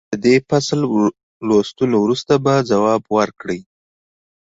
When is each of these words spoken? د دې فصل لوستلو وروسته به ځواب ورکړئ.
د 0.09 0.13
دې 0.25 0.35
فصل 0.49 0.79
لوستلو 1.47 1.97
وروسته 2.03 2.33
به 2.43 2.53
ځواب 2.69 3.01
ورکړئ. 3.17 3.59